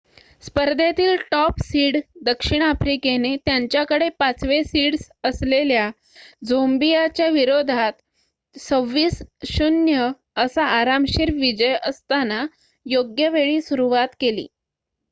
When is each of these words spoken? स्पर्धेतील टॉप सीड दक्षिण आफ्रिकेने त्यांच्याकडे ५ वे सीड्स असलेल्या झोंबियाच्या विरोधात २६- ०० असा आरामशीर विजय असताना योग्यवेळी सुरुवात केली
स्पर्धेतील 0.43 1.15
टॉप 1.31 1.59
सीड 1.63 1.97
दक्षिण 2.25 2.61
आफ्रिकेने 2.61 3.35
त्यांच्याकडे 3.37 4.07
५ 4.19 4.45
वे 4.47 4.61
सीड्स 4.63 5.07
असलेल्या 5.23 5.89
झोंबियाच्या 6.45 7.27
विरोधात 7.29 8.01
२६- 8.55 9.21
०० 9.51 10.11
असा 10.37 10.65
आरामशीर 10.71 11.33
विजय 11.35 11.77
असताना 11.83 12.45
योग्यवेळी 12.85 13.61
सुरुवात 13.61 14.15
केली 14.19 14.47